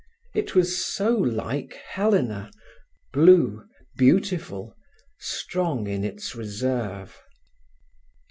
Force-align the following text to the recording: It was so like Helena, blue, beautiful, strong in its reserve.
It 0.33 0.55
was 0.55 0.83
so 0.83 1.13
like 1.15 1.73
Helena, 1.73 2.49
blue, 3.13 3.67
beautiful, 3.97 4.75
strong 5.19 5.85
in 5.85 6.03
its 6.03 6.33
reserve. 6.35 7.21